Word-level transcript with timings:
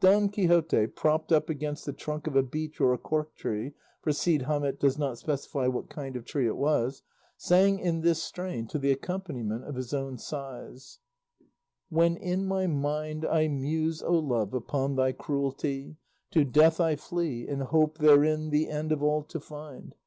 Don 0.00 0.30
Quixote, 0.30 0.86
propped 0.86 1.30
up 1.30 1.50
against 1.50 1.84
the 1.84 1.92
trunk 1.92 2.26
of 2.26 2.34
a 2.34 2.42
beech 2.42 2.80
or 2.80 2.94
a 2.94 2.98
cork 2.98 3.34
tree 3.34 3.74
for 4.00 4.12
Cide 4.14 4.44
Hamete 4.44 4.78
does 4.80 4.96
not 4.96 5.18
specify 5.18 5.66
what 5.66 5.90
kind 5.90 6.16
of 6.16 6.24
tree 6.24 6.46
it 6.46 6.56
was 6.56 7.02
sang 7.36 7.78
in 7.78 8.00
this 8.00 8.22
strain 8.22 8.66
to 8.68 8.78
the 8.78 8.90
accompaniment 8.92 9.64
of 9.64 9.74
his 9.74 9.92
own 9.92 10.16
sighs: 10.16 11.00
When 11.90 12.16
in 12.16 12.46
my 12.46 12.66
mind 12.66 13.26
I 13.26 13.46
muse, 13.48 14.02
O 14.02 14.14
Love, 14.14 14.54
upon 14.54 14.96
thy 14.96 15.12
cruelty, 15.12 15.96
To 16.30 16.46
death 16.46 16.80
I 16.80 16.96
flee, 16.96 17.46
In 17.46 17.60
hope 17.60 17.98
therein 17.98 18.48
the 18.48 18.70
end 18.70 18.90
of 18.90 19.02
all 19.02 19.22
to 19.24 19.38
find. 19.38 19.94